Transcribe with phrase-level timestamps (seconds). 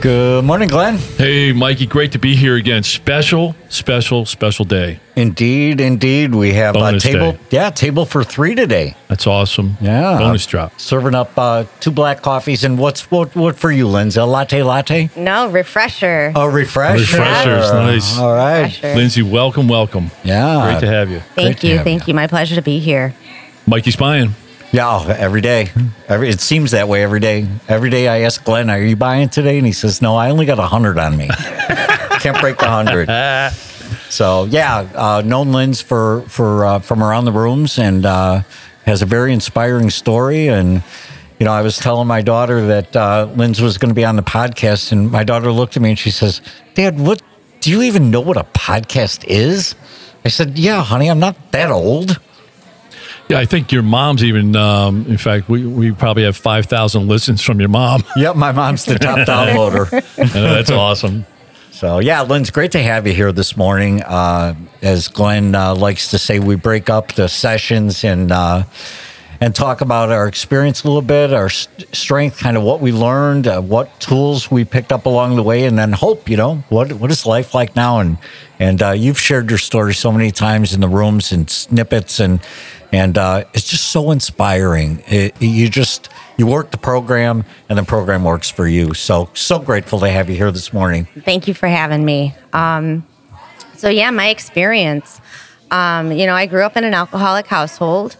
[0.00, 0.96] Good morning, Glenn.
[0.96, 2.84] Hey, Mikey, great to be here again.
[2.84, 5.00] Special, special, special day.
[5.16, 6.36] Indeed, indeed.
[6.36, 7.32] We have a table.
[7.32, 7.38] day.
[7.50, 8.94] Yeah, table for three today.
[9.08, 9.76] That's awesome.
[9.80, 10.16] Yeah.
[10.18, 10.78] Bonus drop.
[10.78, 12.62] Serving up uh, two black coffees.
[12.62, 14.20] And what's what, what for you, Lindsay?
[14.20, 15.10] A latte latte?
[15.16, 16.32] No, refresher.
[16.36, 17.00] A refresher.
[17.00, 18.18] Refreshers, nice.
[18.20, 18.66] All right.
[18.66, 18.94] Refresher.
[18.94, 20.12] Lindsay, welcome, welcome.
[20.22, 20.64] Yeah.
[20.70, 21.20] Great to have you.
[21.34, 21.78] Thank to you.
[21.80, 22.14] Thank you.
[22.14, 23.16] My pleasure to be here.
[23.66, 24.36] Mikey Spine.
[24.70, 25.70] Yeah, every day.
[26.08, 27.48] Every, it seems that way every day.
[27.68, 29.56] Every day I ask Glenn, are you buying today?
[29.56, 31.28] And he says, no, I only got a 100 on me.
[32.20, 33.54] Can't break the 100.
[34.10, 38.42] So, yeah, uh, known Lynn's for, for, uh, from around the rooms and uh,
[38.84, 40.48] has a very inspiring story.
[40.48, 40.82] And,
[41.38, 44.16] you know, I was telling my daughter that uh, Lynn's was going to be on
[44.16, 44.92] the podcast.
[44.92, 46.42] And my daughter looked at me and she says,
[46.74, 47.22] Dad, what
[47.60, 49.74] do you even know what a podcast is?
[50.24, 52.18] I said, Yeah, honey, I'm not that old.
[53.28, 57.42] Yeah, I think your mom's even, um, in fact, we, we probably have 5,000 listens
[57.42, 58.02] from your mom.
[58.16, 59.92] Yep, my mom's the top downloader.
[59.92, 61.26] Uh, that's awesome.
[61.70, 64.02] So yeah, Lynn's great to have you here this morning.
[64.02, 68.64] Uh, as Glenn uh, likes to say, we break up the sessions and uh,
[69.40, 72.90] and talk about our experience a little bit, our st- strength, kind of what we
[72.90, 76.28] learned, uh, what tools we picked up along the way, and then hope.
[76.28, 78.00] You know, what what is life like now?
[78.00, 78.18] And
[78.58, 82.40] and uh, you've shared your story so many times in the rooms and snippets, and
[82.92, 85.02] and uh, it's just so inspiring.
[85.06, 88.94] It, you just you work the program, and the program works for you.
[88.94, 91.06] So so grateful to have you here this morning.
[91.24, 92.34] Thank you for having me.
[92.52, 93.06] Um,
[93.78, 95.20] so, yeah, my experience.
[95.70, 98.16] Um, you know, I grew up in an alcoholic household,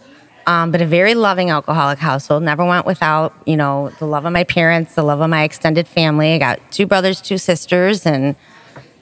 [0.47, 2.43] um, but a very loving alcoholic household.
[2.43, 5.85] Never went without, you know, the love of my parents, the love of my extended
[5.85, 6.31] family.
[6.31, 8.37] I got two brothers, two sisters, and,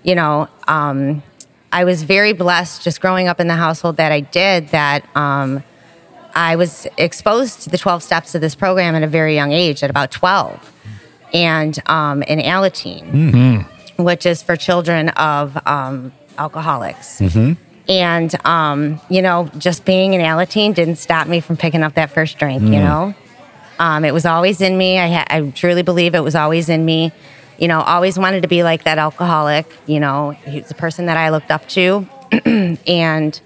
[0.01, 1.21] you know, um,
[1.71, 5.63] I was very blessed just growing up in the household that I did that um,
[6.37, 9.81] I was exposed to the 12 steps of this program at a very young age,
[9.81, 10.71] at about 12,
[11.33, 13.65] and um, in Alateen,
[13.97, 17.19] which is for children of um, alcoholics.
[17.89, 22.11] And, um, you know, just being in Alateen didn't stop me from picking up that
[22.11, 23.15] first drink, you know?
[23.79, 24.99] Um, it was always in me.
[24.99, 27.11] I, ha- I truly believe it was always in me.
[27.57, 29.65] You know, always wanted to be like that alcoholic.
[29.87, 32.07] You know, he was the person that I looked up to.
[32.87, 33.39] and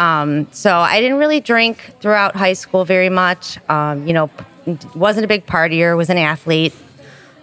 [0.00, 3.58] um, so I didn't really drink throughout high school very much.
[3.68, 4.30] Um, you know,
[4.94, 6.74] wasn't a big partier, was an athlete.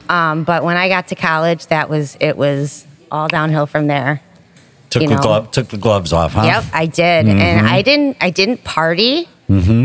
[0.10, 4.22] Um, but when I got to college, that was, it was all downhill from there.
[4.90, 5.22] Took you the know.
[5.22, 6.44] glove, took the gloves off, huh?
[6.46, 8.18] Yep, I did, and I didn't.
[8.22, 9.28] I didn't party.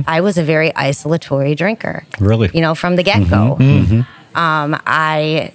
[0.06, 2.04] I was a very isolatory drinker.
[2.20, 2.50] Really?
[2.54, 3.56] you know, from the get go.
[4.34, 5.52] Um, I,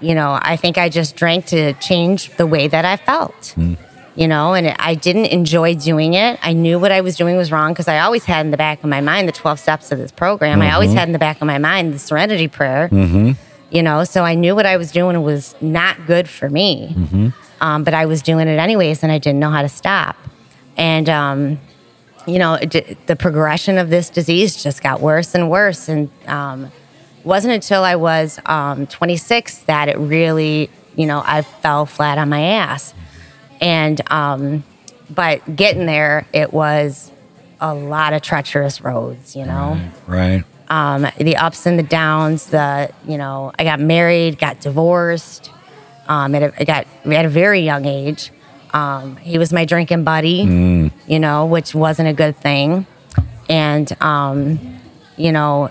[0.00, 3.54] you know, I think I just drank to change the way that I felt.
[4.16, 6.38] You know, and I didn't enjoy doing it.
[6.40, 8.78] I knew what I was doing was wrong because I always had in the back
[8.84, 10.62] of my mind the 12 steps of this program.
[10.62, 12.88] I always had in the back of my mind the serenity prayer.
[13.70, 16.94] You know, so I knew what I was doing was not good for me.
[17.60, 20.16] Um, but I was doing it anyways, and I didn't know how to stop.
[20.76, 21.58] And, um,
[22.26, 25.88] you know, d- the progression of this disease just got worse and worse.
[25.88, 26.70] And um,
[27.24, 32.28] wasn't until I was um, 26 that it really, you know, I fell flat on
[32.28, 32.94] my ass.
[33.64, 34.62] And, um,
[35.08, 37.10] but getting there, it was
[37.60, 40.44] a lot of treacherous roads, you know Right.
[40.68, 42.46] um, the ups and the downs.
[42.46, 45.50] The you know, I got married, got divorced.
[46.06, 48.30] Um, at a, I got at a very young age.
[48.74, 52.86] Um, he was my drinking buddy, you know, which wasn't a good thing.
[53.48, 54.80] And um,
[55.16, 55.70] you know,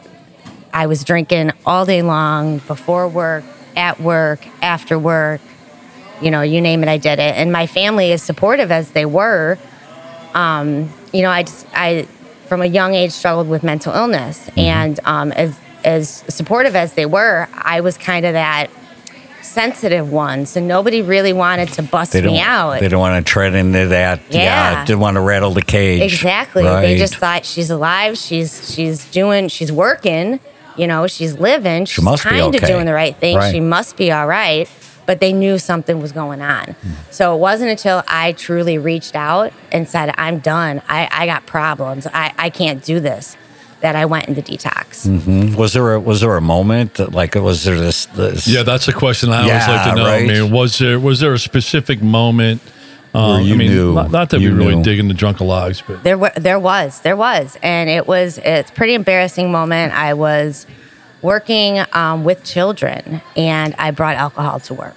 [0.73, 3.43] I was drinking all day long before work,
[3.75, 5.41] at work, after work.
[6.21, 7.35] You know, you name it, I did it.
[7.35, 9.57] And my family, as supportive as they were,
[10.33, 12.07] um, you know, I just, I,
[12.47, 14.49] from a young age, struggled with mental illness.
[14.55, 18.69] And um, as, as supportive as they were, I was kind of that
[19.41, 20.45] sensitive one.
[20.45, 22.79] So nobody really wanted to bust me out.
[22.79, 24.21] They don't want to tread into that.
[24.29, 24.83] Yeah.
[24.85, 26.01] Didn't want to rattle the cage.
[26.01, 26.63] Exactly.
[26.63, 28.17] They just thought she's alive.
[28.17, 29.49] She's she's doing.
[29.49, 30.39] She's working.
[30.75, 31.85] You know, she's living.
[31.85, 32.65] She's must be kind of okay.
[32.65, 33.37] doing the right thing.
[33.37, 33.51] Right.
[33.51, 34.67] She must be all right.
[35.05, 36.76] But they knew something was going on.
[37.11, 40.82] So it wasn't until I truly reached out and said, "I'm done.
[40.88, 42.08] I, I got problems.
[42.08, 43.38] I, I can't do this."
[43.82, 45.58] that I went into detox.
[45.58, 48.88] Was there a, was there a moment that like was there this, this Yeah, that's
[48.88, 50.05] a question I always like to know.
[50.05, 50.23] right.
[50.23, 52.61] I mean, was there was there a specific moment?
[53.14, 54.84] Um, you I mean, knew- not, not that we really knew.
[54.85, 58.72] dig into drunken logs, but There were, there was, there was, and it was, it's
[58.72, 59.91] pretty embarrassing moment.
[59.94, 60.66] I was
[61.23, 64.96] working um, with children, and I brought alcohol to work.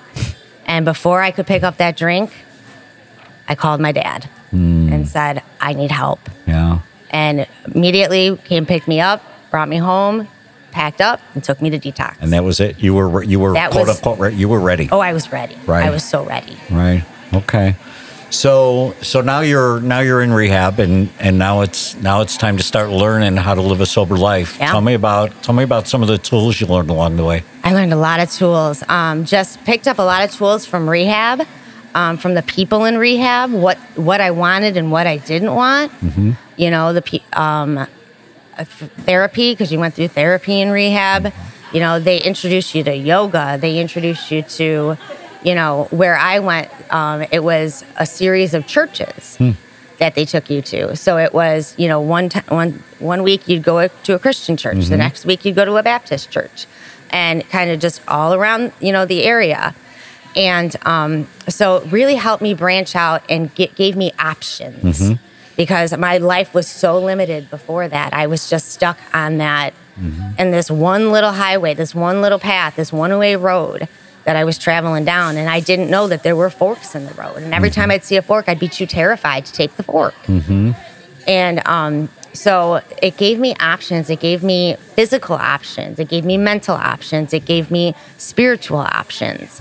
[0.67, 2.31] And before I could pick up that drink,
[3.49, 6.81] I called my dad and said, "I need help." yeah
[7.11, 10.29] And immediately came picked me up, brought me home,
[10.73, 12.17] packed up, and took me to detox.
[12.21, 14.61] and that was it you were you were That quote was- unquote re- you were
[14.61, 15.57] ready oh, I was ready.
[15.67, 15.85] Right.
[15.87, 16.57] I was so ready.
[16.71, 17.77] right okay
[18.31, 22.57] so so now you're now you're in rehab and and now it's now it's time
[22.57, 24.71] to start learning how to live a sober life Yeah.
[24.73, 27.45] tell me about tell me about some of the tools you learned along the way
[27.63, 28.85] I learned a lot of tools.
[28.89, 31.45] Um, just picked up a lot of tools from rehab,
[31.97, 33.51] um, from the people in rehab.
[33.53, 35.91] What what I wanted and what I didn't want.
[36.57, 37.87] You know, the um, uh,
[39.05, 41.33] therapy because you went through therapy in rehab.
[41.73, 43.59] You know, they introduced you to yoga.
[43.61, 44.97] They introduced you to,
[45.47, 46.69] you know, where I went.
[46.93, 49.39] Um, it was a series of churches.
[49.99, 53.49] That they took you to, so it was you know one time one one week
[53.49, 56.67] you'd go to a Christian church, the next week you'd go to a Baptist church,
[57.09, 59.75] and kind of just all around you know the area.
[60.35, 65.01] And um, so it really helped me branch out and get, gave me options
[65.57, 68.13] because my life was so limited before that.
[68.13, 69.73] I was just stuck on that
[70.37, 73.89] and this one little highway this one little path this one way road
[74.27, 77.15] that i was traveling down and i didn't know that there were forks in the
[77.15, 79.83] road and every time i'd see a fork i'd be too terrified to take the
[79.83, 80.15] fork
[81.27, 84.11] and um, so it gave me options.
[84.11, 85.99] It gave me physical options.
[85.99, 87.33] It gave me mental options.
[87.33, 89.61] It gave me spiritual options.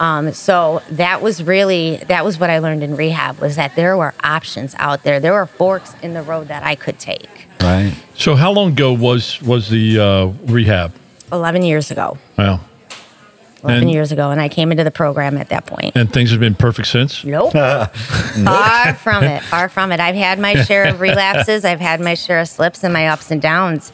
[0.00, 3.96] Um, so that was really that was what I learned in rehab was that there
[3.96, 5.20] were options out there.
[5.20, 7.30] There were forks in the road that I could take.
[7.60, 10.92] right so how long ago was was the uh, rehab?
[11.30, 12.18] Eleven years ago.
[12.38, 12.60] Wow,
[13.64, 15.92] Eleven And- years ago, and I came into the program at that point.
[15.96, 17.24] and things have been perfect since.
[17.24, 17.52] Nope.
[17.52, 19.42] Far from it.
[19.42, 20.00] Far from it.
[20.00, 21.64] I've had my share of relapses.
[21.64, 23.92] I've had my share of slips and my ups and downs.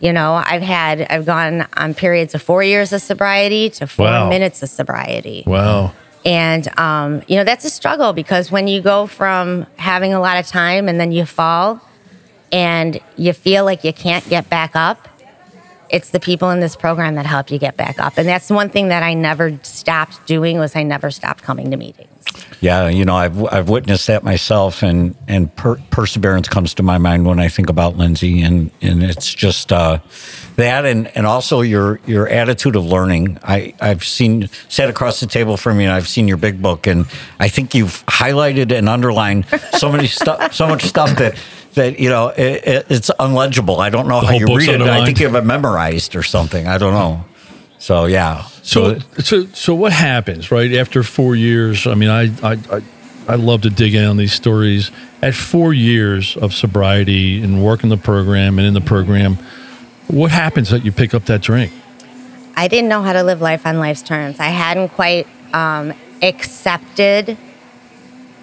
[0.00, 4.06] You know, I've had, I've gone on periods of four years of sobriety to four
[4.06, 4.28] Wow.
[4.28, 5.44] minutes of sobriety.
[5.46, 5.92] Wow.
[6.24, 10.38] And, um, you know, that's a struggle because when you go from having a lot
[10.38, 11.80] of time and then you fall
[12.50, 15.08] and you feel like you can't get back up,
[15.92, 18.14] it's the people in this program that help you get back up.
[18.16, 21.76] And that's one thing that I never stopped doing was I never stopped coming to
[21.76, 22.11] meetings.
[22.60, 26.96] Yeah, you know, I've I've witnessed that myself, and and per- perseverance comes to my
[26.96, 29.98] mind when I think about Lindsay, and and it's just uh,
[30.56, 33.38] that, and and also your your attitude of learning.
[33.42, 36.86] I I've seen sat across the table from you, and I've seen your big book,
[36.86, 37.06] and
[37.40, 39.46] I think you've highlighted and underlined
[39.78, 41.36] so many stuff, so much stuff that.
[41.74, 43.78] That you know, it, it, it's unlegible.
[43.78, 44.82] I don't know how you read it.
[44.82, 46.68] I think you have it memorized or something.
[46.68, 47.24] I don't know.
[47.78, 48.46] So yeah.
[48.62, 51.86] So, so, so what happens right after four years?
[51.86, 52.82] I mean, I, I, I,
[53.28, 54.90] I love to dig in on these stories.
[55.20, 59.38] At four years of sobriety and working the program and in the program,
[60.08, 61.72] what happens that you pick up that drink?
[62.56, 64.38] I didn't know how to live life on life's terms.
[64.38, 65.92] I hadn't quite um,
[66.22, 67.36] accepted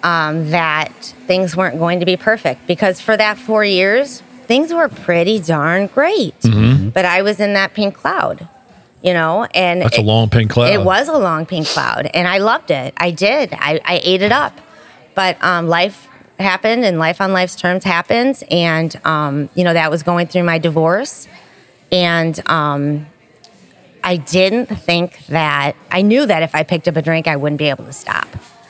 [0.02, 0.92] um, that
[1.26, 5.86] things weren't going to be perfect because for that four years, things were pretty darn
[5.86, 6.34] great.
[6.92, 8.48] But I was in that pink cloud,
[9.02, 10.72] you know, and That's a long pink cloud.
[10.72, 12.94] It was a long pink cloud, and I loved it.
[12.96, 13.52] I did.
[13.54, 14.58] I, I ate it up.
[15.14, 16.06] But um, life
[16.38, 20.44] happened, and life on life's terms happens, and um, you know that was going through
[20.44, 21.28] my divorce,
[21.90, 23.06] and um,
[24.02, 27.58] I didn't think that I knew that if I picked up a drink, I wouldn't
[27.58, 28.28] be able to stop.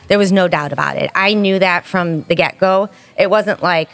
[0.09, 1.11] There was no doubt about it.
[1.15, 2.89] I knew that from the get go.
[3.17, 3.89] It wasn't like,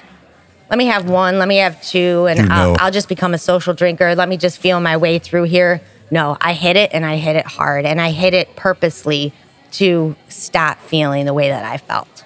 [0.70, 2.76] let me have one, let me have two, and You I'll.
[2.80, 4.14] I'll just become a social drinker.
[4.14, 5.82] Let me just feel my way through here.
[6.10, 9.32] No, I hit it and I hit it hard, and I hit it purposely
[9.72, 12.24] to stop feeling the way that I felt.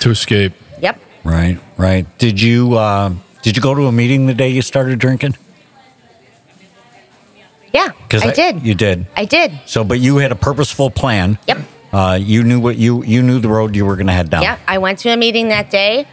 [0.00, 0.52] to escape.
[0.80, 1.00] Yep.
[1.24, 2.06] Right, right.
[2.18, 5.36] Did you uh, did you go to a meeting the day you started drinking?
[7.72, 8.62] Yeah, I, did.
[8.62, 9.06] You did.
[9.14, 9.52] I did.
[9.66, 11.38] So, but you had a purposeful plan.
[11.46, 11.58] Yep.
[11.92, 14.42] Uh, you knew what you you knew the road you were going to head down.
[14.42, 16.06] Yeah, I went to a meeting that day,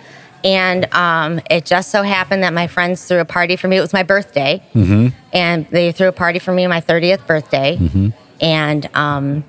[0.45, 3.75] and um, it just so happened that my friends threw a party for me.
[3.77, 5.07] It was my birthday, mm-hmm.
[5.33, 8.09] and they threw a party for me on my thirtieth birthday, Mm-hmm.
[8.39, 9.43] and um,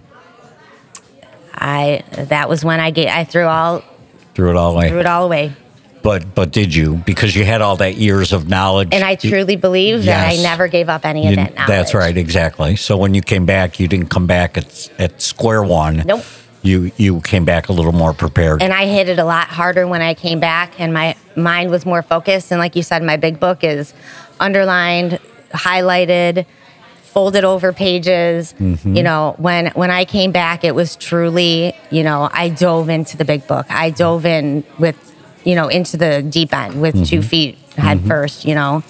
[1.54, 3.82] I that was when I get I threw all
[4.34, 4.88] Threw it all away.
[4.90, 5.52] threw it all away,
[6.02, 8.88] But but did you because you had all that years of knowledge?
[8.92, 11.68] and I truly believe that I never gave up any you- of that knowledge.
[11.68, 12.76] That's right, exactly.
[12.76, 16.02] So when you came back, you didn't come back at at square one.
[16.04, 16.24] Nope.
[16.66, 18.62] You you came back a little more prepared.
[18.62, 21.86] and I hit it a lot harder when I came back, and my mind was
[21.86, 22.50] more focused.
[22.50, 23.94] And like you said, my big book is
[24.40, 25.18] underlined,
[25.50, 26.46] highlighted,
[27.02, 28.54] folded over pages.
[28.58, 28.94] Mm-hmm.
[28.94, 33.16] You know, when when I came back, it was truly, you know, I dove into
[33.16, 33.64] the big book.
[33.70, 34.96] I dove in with,
[35.44, 37.28] you know, into the deep end with two mm-hmm.
[37.28, 38.08] feet head mm-hmm.
[38.08, 38.44] first.
[38.44, 38.82] You know,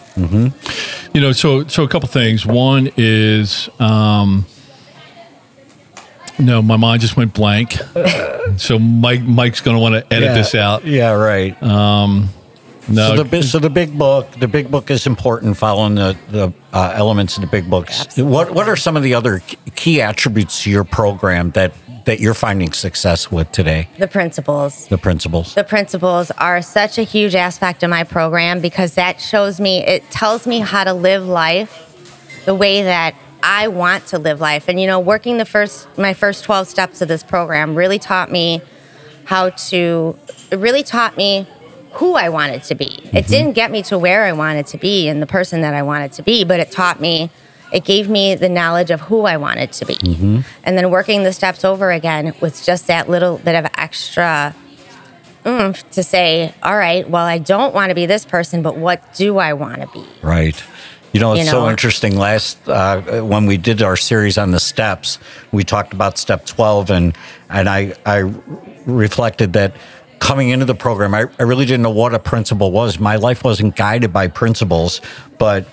[1.14, 2.45] You know, so so a couple things.
[2.45, 4.45] One is, um,
[6.38, 7.73] no, my mind just went blank.
[8.57, 10.85] so Mike Mike's going to want to edit this out.
[10.85, 11.57] Yeah, right.
[12.88, 15.57] No, so, the, bi- so the big book, the big book is important.
[15.57, 18.16] Following the the uh, elements of the big books.
[18.16, 19.40] What what are some of the other
[19.75, 21.73] key attributes to your program that
[22.05, 23.88] that you're finding success with today?
[23.99, 24.87] the principles.
[24.87, 25.55] The principles.
[25.55, 30.09] the principles are such a huge aspect of my program because that shows me it
[30.11, 31.83] tells me how to live life
[32.45, 36.14] the way that I want to live life and you know working the first my
[36.14, 38.60] first 12 steps of this program really taught me
[39.24, 40.18] how to
[40.50, 41.46] it really taught me
[41.92, 42.86] who I wanted to be.
[42.86, 43.30] It mm-hmm.
[43.30, 46.12] didn't get me to where I wanted to be and the person that I wanted
[46.14, 47.30] to be, but it taught me
[47.72, 49.94] it gave me the knowledge of who I wanted to be.
[49.94, 50.40] Mm-hmm.
[50.64, 54.56] And then working the steps over again was just that little bit of extra
[55.46, 59.14] oomph to say, all right, well, I don't want to be this person, but what
[59.14, 60.04] do I want to be?
[60.22, 60.60] Right.
[61.16, 62.18] You know, it's You so interesting.
[62.18, 65.18] Last uh, when we did our series on the steps,
[65.50, 67.16] we talked about step twelve, and
[67.49, 68.18] and I I
[68.85, 69.75] reflected that
[70.18, 72.99] coming into the program, I, I really didn't know what a principle was.
[72.99, 75.00] My life wasn't guided by principles,
[75.38, 75.66] but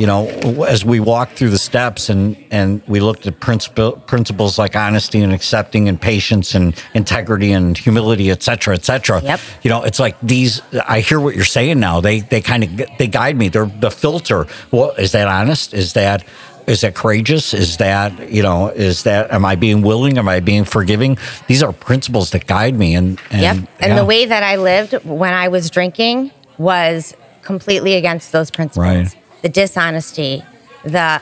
[0.00, 0.26] you know,
[0.64, 5.20] as we walked through the steps and and we looked at principle, principles like honesty
[5.20, 9.20] and accepting and patience and integrity and humility, et cetera, et cetera.
[9.22, 9.40] Yep.
[9.62, 10.62] You know, it's like these.
[10.88, 12.00] I hear what you're saying now.
[12.00, 13.50] They they kind of they guide me.
[13.50, 14.46] They're the filter.
[14.70, 15.74] Well, is that honest?
[15.74, 16.24] Is that
[16.66, 17.52] is that courageous?
[17.52, 18.68] Is that you know?
[18.68, 20.16] Is that am I being willing?
[20.16, 21.18] Am I being forgiving?
[21.46, 22.94] These are principles that guide me.
[22.94, 23.56] And, and yep.
[23.80, 23.96] And yeah.
[23.96, 28.86] the way that I lived when I was drinking was completely against those principles.
[28.86, 29.16] Right.
[29.42, 30.44] The dishonesty,
[30.84, 31.20] the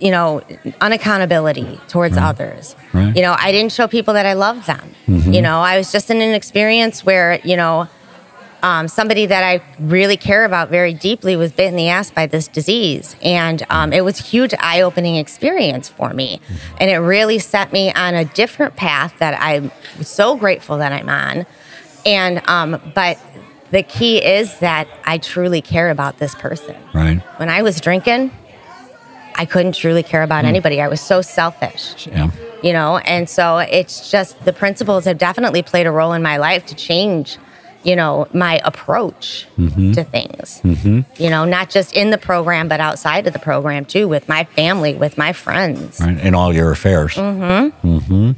[0.00, 0.42] you know,
[0.80, 2.74] unaccountability towards others.
[2.92, 3.14] Right.
[3.14, 4.90] You know, I didn't show people that I loved them.
[5.06, 5.32] Mm-hmm.
[5.32, 7.88] You know, I was just in an experience where, you know,
[8.64, 12.26] um, somebody that I really care about very deeply was bit in the ass by
[12.26, 13.14] this disease.
[13.22, 16.40] And um, it was a huge eye opening experience for me.
[16.80, 19.70] And it really set me on a different path that I'm
[20.02, 21.46] so grateful that I'm on.
[22.06, 23.18] And, um, but
[23.74, 26.76] the key is that I truly care about this person.
[26.94, 27.18] right.
[27.40, 28.30] When I was drinking,
[29.34, 30.80] I couldn't truly care about anybody.
[30.80, 32.30] I was so selfish Yeah.
[32.62, 36.36] you know and so it's just the principles have definitely played a role in my
[36.48, 37.36] life to change
[37.82, 39.46] you know my approach
[39.96, 40.46] to things
[41.24, 44.42] you know not just in the program but outside of the program too with my
[44.58, 46.18] family with my friends Right.
[46.26, 47.14] In all your affairs.
[47.16, 48.30] Mm-hmm.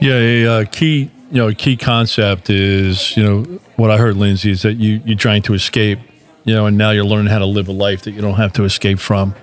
[0.00, 3.42] Yeah, a uh, key you know a key concept is you know
[3.74, 5.98] what I heard Lindsay is that you you're trying to escape,
[6.44, 8.52] you know, and now you're learning how to live a life that you don't have
[8.54, 9.34] to escape from.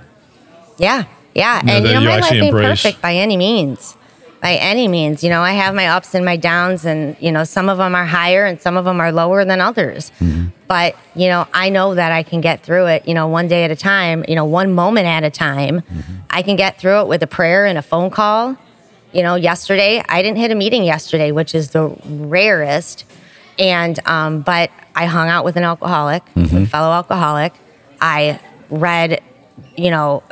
[0.78, 1.04] yeah
[1.36, 2.84] yeah No, and that you know you my life actually ain't embrace.
[2.84, 3.98] perfect by any means
[4.42, 5.22] by any means.
[5.24, 7.94] You know i have my ups and my downs and you know some of them
[7.94, 10.12] are higher and some of them are lower than others.
[10.20, 10.48] Mm-hmm.
[10.68, 13.66] But you know i know that i can get through it you know one day
[13.66, 15.82] at a time you know one moment at a time.
[15.82, 16.14] Mm-hmm.
[16.30, 18.58] I can get through it with a prayer and a phone call
[19.14, 23.06] you know yesterday i didn't hit a meeting yesterday which is the rarest.
[23.60, 27.54] And um, but i hung out with an alcoholic with a fellow alcoholic.
[28.00, 28.40] I
[28.70, 29.22] read
[29.78, 30.24] you know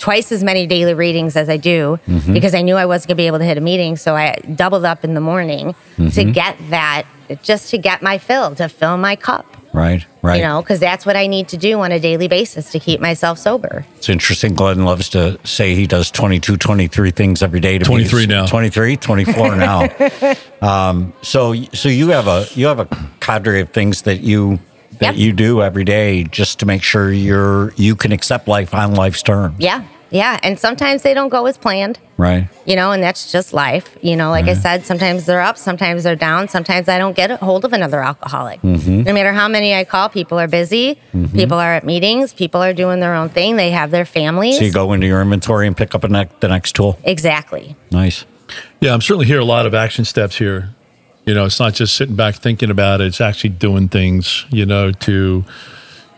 [0.00, 2.00] twice as many daily readings as I do
[2.32, 3.96] because I knew I wasn't going to be able to hit a meeting.
[3.96, 7.04] So I doubled up in the morning to get that,
[7.42, 10.04] just to get my fill, to fill my cup, Right.
[10.22, 10.38] Right.
[10.38, 13.00] you know, because that's what I need to do on a daily basis to keep
[13.00, 13.86] myself sober.
[13.98, 14.54] It's interesting.
[14.54, 17.74] Glenn loves to say he does 22, 23 things every day.
[17.78, 18.46] To be- 23 now.
[18.46, 19.88] 23, 24 now.
[20.62, 22.88] um, so, so you have a you have a
[23.20, 24.58] cadre of things that you
[25.00, 25.16] that Yep.
[25.16, 29.22] you do every day just to make sure you're you can accept life on life's
[29.22, 29.56] terms.
[29.58, 29.82] Yeah.
[30.10, 30.40] Yeah.
[30.42, 31.98] And sometimes they don't go as planned.
[32.16, 32.48] Right.
[32.66, 33.96] You know, and that's just life.
[34.02, 37.30] You know, like I said, sometimes they're up, sometimes they're down, sometimes I don't get
[37.30, 38.60] a hold of another alcoholic.
[38.60, 39.02] Mm-hmm.
[39.04, 41.34] No matter how many I call, people are busy, mm-hmm.
[41.34, 44.58] people are at meetings, people are doing their own thing, they have their families.
[44.58, 46.98] So you go into your inventory and pick up a ne- the next tool.
[47.04, 47.76] Exactly.
[47.92, 48.26] Nice.
[48.80, 50.74] Yeah, I'm certainly hear a lot of action steps here.
[51.26, 54.46] You know, it's not just sitting back thinking about it; it's actually doing things.
[54.50, 55.44] You know, to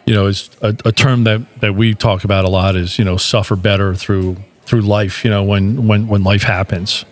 [0.07, 3.05] you know, it's a, a term that that we talk about a lot is you
[3.05, 5.25] know suffer better through through life.
[5.25, 7.05] You know, when when when life happens.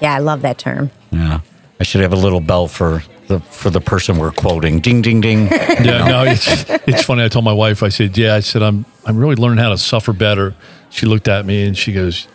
[0.00, 0.90] Yeah, I love that term.
[1.10, 1.40] Yeah.
[1.80, 4.80] I should have a little bell for the for the person we're quoting.
[4.80, 5.48] Ding ding ding.
[5.86, 7.22] Yeah, no, it's it's funny.
[7.22, 9.78] I told my wife, I said, "Yeah," I said, "I'm I'm really learning how to
[9.78, 10.54] suffer better."
[10.90, 12.28] She looked at me and she goes,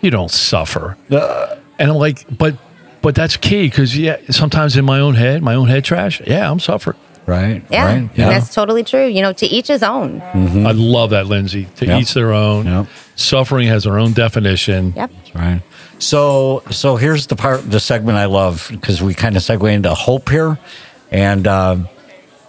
[0.00, 1.56] "You don't suffer," uh.
[1.78, 2.56] and I'm like, "But
[3.06, 6.50] but that's key because yeah, sometimes in my own head, my own head trash, yeah,
[6.50, 7.62] I'm suffering." Right.
[7.70, 7.96] Yeah, Right.
[7.96, 9.06] and that's totally true.
[9.06, 10.20] You know, to each his own.
[10.22, 11.66] I love that, Lindsay.
[11.76, 12.00] To Yep.
[12.00, 12.66] each their own.
[12.66, 12.86] Yep.
[13.14, 14.92] Suffering has their own definition.
[14.96, 15.10] Yep.
[15.34, 15.60] Right.
[16.00, 19.94] So so here's the part the segment I love because we kind of segue into
[19.94, 20.58] hope here,
[21.12, 21.88] and um,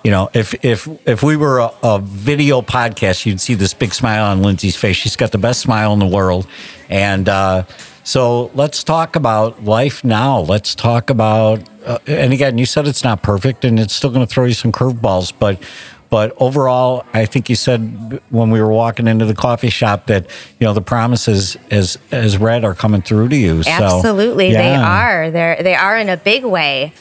[0.04, 3.94] you know if if if we were a, a video podcast, you'd see this big
[3.94, 4.96] smile on Lindsay's face.
[4.96, 6.46] She's got the best smile in the world,
[6.90, 7.64] and uh,
[8.08, 10.40] so let's talk about life now.
[10.40, 14.26] Let's talk about uh, and again, you said it's not perfect, and it's still going
[14.26, 15.62] to throw you some curveballs, but.
[16.10, 20.26] But overall, I think you said when we were walking into the coffee shop that
[20.58, 23.62] you know the promises as as read are coming through to you.
[23.64, 25.30] So, Absolutely, they are.
[25.30, 26.94] They're they are in a big way.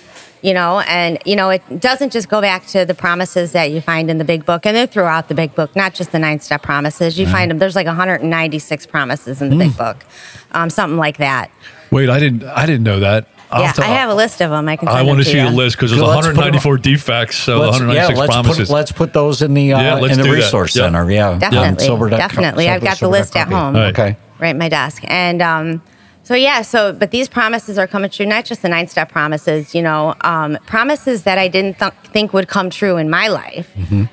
[0.43, 3.81] You know, and you know, it doesn't just go back to the promises that you
[3.81, 6.41] find in the big book, and they're throughout the big book, not just the nine
[6.41, 7.19] step promises.
[7.19, 7.59] You find them.
[7.59, 9.61] There's like 196 promises in the Hmm.
[9.63, 10.05] big book,
[10.53, 11.51] um, something like that.
[11.91, 12.45] Wait, I didn't.
[12.45, 13.27] I didn't know that.
[13.51, 14.69] I'll yeah, have to- I have a list of them.
[14.69, 14.89] I can.
[14.89, 15.45] I want to see you.
[15.45, 18.69] the list because there's So let's 194 defects, so Let's, 196 yeah, let's promises.
[18.69, 20.31] put let's put those in the uh, Yeah, in the do that.
[20.31, 20.85] resource Yep.
[20.85, 21.11] center.
[21.11, 22.69] Yeah, Definitely, Sober dot co- definitely.
[22.69, 23.75] I've sober- got the list at home.
[23.75, 23.87] Right.
[23.99, 24.17] Okay.
[24.39, 25.81] right in my desk and um
[26.29, 29.75] so yeah so but these promises are coming true not just the nine step promises
[29.77, 30.01] you know
[30.33, 33.69] um, promises that i didn't th- think would come true in my life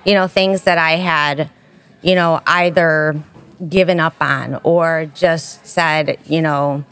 [0.08, 1.50] you know things that i had
[2.10, 3.16] you know either
[3.78, 6.84] given up on or just said you know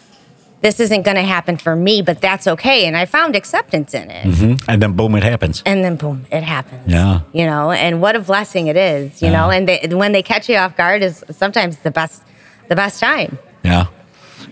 [0.61, 4.09] this isn't going to happen for me but that's okay and i found acceptance in
[4.19, 4.63] it Mhm.
[4.67, 5.61] And then boom, it happens.
[5.65, 7.21] and then boom it happens Yeah.
[7.33, 9.37] you know and what a blessing it is you Yeah.
[9.37, 12.23] know and they, when they catch you off guard is sometimes the best
[12.69, 13.85] the best time Yeah.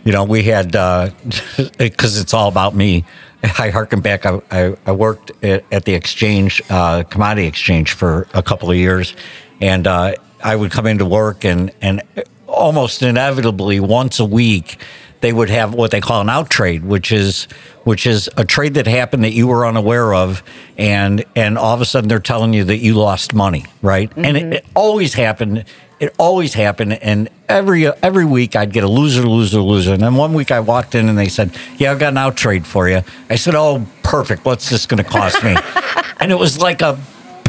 [0.04, 0.72] You know, we had,
[1.78, 3.06] because it's all about me.
[3.42, 4.26] I harken back.
[4.26, 8.76] I, I, I worked at, at the exchange, uh, commodity exchange for a couple of
[8.76, 9.16] years.
[9.62, 12.02] And uh, I would come into work and, and
[12.50, 14.78] almost inevitably once a week,
[15.22, 17.48] they would have what they call an out trade, which is
[17.84, 20.44] which is a trade that happened that you were unaware of,
[20.78, 24.12] and and all of a sudden they're telling you that you lost money, right?
[24.16, 24.54] And it, mm-hmm.
[24.54, 25.66] it always happened.
[26.00, 29.94] It always happened, and every every week I'd get a loser, loser, loser.
[29.94, 32.38] And then one week I walked in and they said, "Yeah, I've got an out
[32.38, 34.46] trade for you." I said, "Oh, perfect.
[34.46, 35.58] What's this going to cost me?"
[36.20, 36.98] and it was like a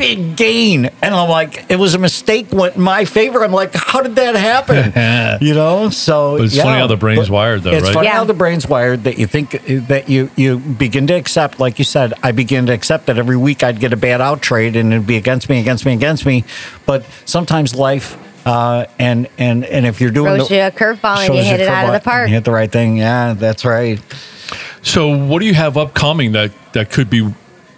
[0.01, 3.45] big gain, and I'm like, it was a mistake went in my favor.
[3.45, 5.39] I'm like, how did that happen?
[5.47, 7.79] you know, so But it's yeah, funny how the brain's but wired, though, right?
[7.79, 7.95] It's right?
[7.95, 8.15] funny Yeah.
[8.15, 9.51] how the brain's wired that you think
[9.89, 13.37] that you you begin to accept, like you said, I begin to accept that every
[13.37, 16.25] week I'd get a bad out trade and it'd be against me, against me, against
[16.27, 16.45] me.
[16.87, 18.17] But sometimes life.
[18.47, 21.61] Uh, and and and if you're doing Throws the, you a curveball and you hit
[21.61, 22.27] it out of the park.
[22.29, 22.97] you hit the right thing.
[22.97, 24.01] Yeah, that's right.
[24.83, 27.35] So, what do you have upcoming that that could be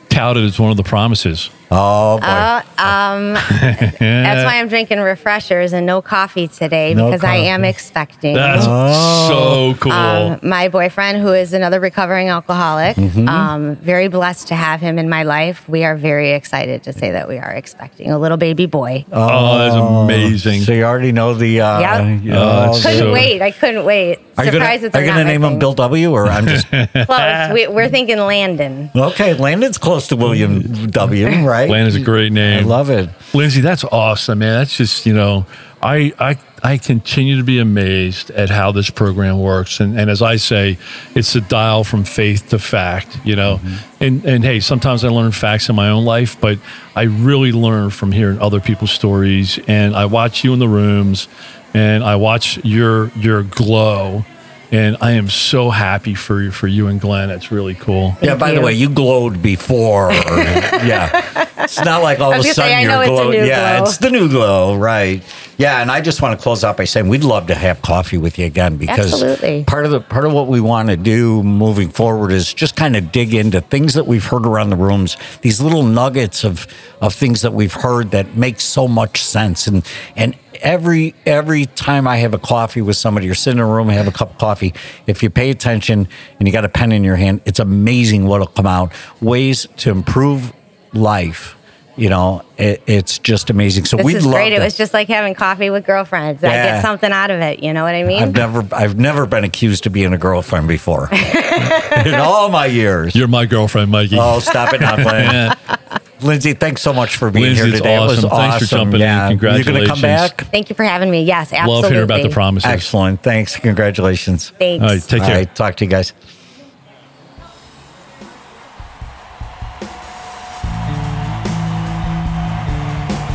[0.09, 1.51] touted as one of the promises?
[1.75, 2.27] Oh boy.
[2.27, 3.33] Uh, um,
[3.99, 8.35] that's why I'm drinking refreshers and no coffee today No because I am expecting.
[8.35, 9.93] That's so cool.
[9.93, 13.27] Um, my boyfriend, who is another recovering alcoholic, Mm-hmm.
[13.29, 15.67] um, very blessed to have him in my life.
[15.69, 19.05] We are very excited to say that we are expecting a little baby boy.
[19.11, 20.63] oh, that's amazing.
[20.63, 21.61] So you already know the.
[21.63, 22.23] Uh, Yep.
[22.23, 23.41] you know, Oh, that's couldn't so- wait.
[23.43, 24.19] I couldn't wait.
[24.37, 25.59] Are you gonna, Surprised that are they're you not gonna my name him thing.
[25.59, 26.11] Bill W.
[26.13, 27.53] or I'm just Close.
[27.53, 28.91] we, we're thinking Landon.
[28.97, 29.35] okay?
[29.35, 31.27] Landon's close to William W.
[31.47, 31.62] Right?
[31.71, 32.65] Landon's a great name.
[32.65, 33.11] I love it.
[33.35, 34.55] Lindsay, that's awesome, man.
[34.55, 35.47] That's just, you know,
[35.83, 39.81] I I I continue to be amazed at how this program works.
[39.81, 40.79] And and as I say,
[41.15, 43.57] it's a dial from faith to fact, you know.
[43.57, 44.05] Mm-hmm.
[44.05, 46.59] And and hey, sometimes I learn facts in my own life, but
[46.95, 49.59] I really learn from hearing other people's stories.
[49.67, 51.27] And I watch you in the rooms
[51.75, 54.25] and I watch your your glow.
[54.71, 57.29] And I am so happy for you, for you and Glenn.
[57.29, 58.17] It's really cool.
[58.23, 58.37] Yeah.
[58.37, 60.11] By the way, you glowed before.
[60.13, 61.47] yeah.
[61.65, 63.47] It's not like all of a gonna say, sudden you're it's glowing.
[63.47, 63.87] yeah, glow.
[63.87, 65.23] it's the new glow, right?
[65.59, 65.81] Yeah.
[65.81, 68.39] And I just want to close out by saying we'd love to have coffee with
[68.39, 69.65] you again because Absolutely.
[69.65, 72.97] part of the part of what we want to do moving forward is just kind
[72.97, 75.17] of dig into things that we've heard around the rooms.
[75.43, 76.67] These little nuggets of
[77.01, 82.07] of things that we've heard that make so much sense and and every every time
[82.07, 84.31] I have a coffee with somebody or sit in a room and have a cup
[84.33, 84.75] of coffee,
[85.07, 88.47] if you pay attention and you got a pen in your hand, it's amazing what'll
[88.47, 88.93] come out.
[89.21, 90.53] Ways to improve
[90.93, 91.57] life.
[91.95, 93.85] You know, it, it's just amazing.
[93.85, 94.51] So we'd love great.
[94.51, 94.57] to.
[94.57, 96.43] It was just like having coffee with girlfriends.
[96.43, 97.63] I get something out of it.
[97.63, 98.23] You know what I mean?
[98.23, 101.11] I've never I've never been accused of being a girlfriend before.
[101.13, 103.15] in all my years.
[103.15, 104.17] You're my girlfriend, Mikey.
[104.19, 105.55] Oh, stop it now, Glenn.
[106.23, 107.97] Lindsay, thanks so much for being Lindsay, here it's today.
[107.97, 108.31] It was awesome.
[108.31, 108.91] Thanks for awesome.
[108.91, 109.29] jumping in.
[109.29, 109.67] Congratulations.
[109.67, 110.45] You're going to come back?
[110.51, 111.25] Thank you for having me.
[111.25, 111.83] Yes, absolutely.
[111.83, 112.71] Love hearing about the promises.
[112.71, 113.23] Excellent.
[113.23, 113.57] Thanks.
[113.57, 114.51] Congratulations.
[114.51, 114.83] Thanks.
[114.83, 115.37] All right, take All care.
[115.39, 115.55] right.
[115.55, 116.13] Talk to you guys.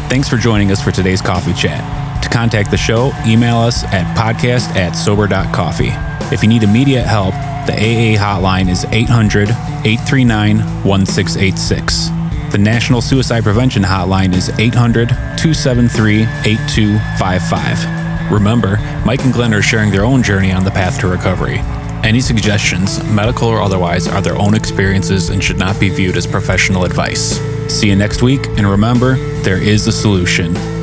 [0.10, 1.84] Thanks for joining us for today's coffee chat.
[2.24, 5.90] To contact the show, email us at podcast at sober.coffee.
[6.34, 7.34] If you need immediate help,
[7.68, 12.08] the AA hotline is 800 839 1686.
[12.54, 18.32] The National Suicide Prevention Hotline is 800 273 8255.
[18.32, 21.58] Remember, Mike and Glenn are sharing their own journey on the path to recovery.
[22.06, 26.26] Any suggestions, medical or otherwise, are their own experiences and should not be viewed as
[26.26, 27.38] professional advice.
[27.78, 30.77] See you next week, and remember, there is a solution.